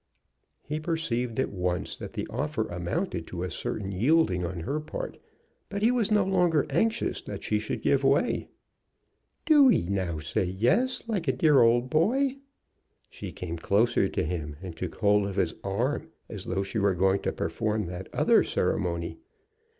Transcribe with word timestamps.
He 0.63 0.79
perceived 0.79 1.39
at 1.39 1.51
once 1.51 1.95
that 1.95 2.13
the 2.13 2.25
offer 2.31 2.65
amounted 2.69 3.27
to 3.27 3.43
a 3.43 3.51
certain 3.51 3.91
yielding 3.91 4.43
on 4.43 4.61
her 4.61 4.79
part, 4.79 5.19
but 5.69 5.83
he 5.83 5.91
was 5.91 6.09
no 6.11 6.25
longer 6.25 6.65
anxious 6.71 7.21
that 7.21 7.43
she 7.43 7.59
should 7.59 7.83
give 7.83 8.03
way. 8.03 8.49
"Do'ee 9.45 9.83
now 9.89 10.17
say 10.17 10.45
yes, 10.45 11.03
like 11.07 11.27
a 11.27 11.31
dear 11.31 11.61
old 11.61 11.91
boy." 11.91 12.37
She 13.11 13.31
came 13.31 13.57
closer 13.57 14.09
to 14.09 14.23
him, 14.23 14.55
and 14.59 14.75
took 14.75 14.95
hold 14.95 15.27
of 15.27 15.35
his 15.35 15.53
arm, 15.63 16.09
as 16.27 16.45
though 16.45 16.63
she 16.63 16.79
were 16.79 16.95
going 16.95 17.19
to 17.19 17.31
perform 17.31 17.85
that 17.85 18.09
other 18.11 18.43
ceremony. 18.43 19.19